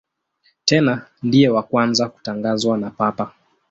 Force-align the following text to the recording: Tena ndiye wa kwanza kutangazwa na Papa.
Tena 0.65 1.07
ndiye 1.23 1.49
wa 1.49 1.63
kwanza 1.63 2.09
kutangazwa 2.09 2.77
na 2.77 2.89
Papa. 2.89 3.33